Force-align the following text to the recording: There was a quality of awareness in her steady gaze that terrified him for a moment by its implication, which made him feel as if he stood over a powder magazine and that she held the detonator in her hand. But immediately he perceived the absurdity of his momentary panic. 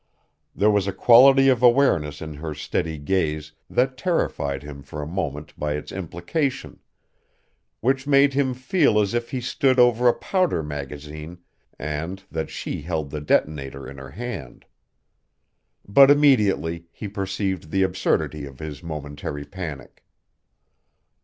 There 0.55 0.71
was 0.71 0.87
a 0.87 0.93
quality 0.93 1.47
of 1.47 1.61
awareness 1.61 2.23
in 2.23 2.33
her 2.33 2.55
steady 2.55 2.97
gaze 2.97 3.51
that 3.69 3.97
terrified 3.99 4.63
him 4.63 4.81
for 4.81 4.99
a 4.99 5.05
moment 5.05 5.53
by 5.59 5.73
its 5.73 5.91
implication, 5.91 6.79
which 7.81 8.07
made 8.07 8.33
him 8.33 8.55
feel 8.55 8.99
as 8.99 9.13
if 9.13 9.29
he 9.29 9.39
stood 9.39 9.77
over 9.77 10.07
a 10.07 10.13
powder 10.15 10.63
magazine 10.63 11.37
and 11.77 12.23
that 12.31 12.49
she 12.49 12.81
held 12.81 13.11
the 13.11 13.21
detonator 13.21 13.87
in 13.87 13.99
her 13.99 14.09
hand. 14.09 14.65
But 15.87 16.09
immediately 16.09 16.87
he 16.91 17.07
perceived 17.07 17.69
the 17.69 17.83
absurdity 17.83 18.47
of 18.47 18.57
his 18.57 18.81
momentary 18.81 19.45
panic. 19.45 20.03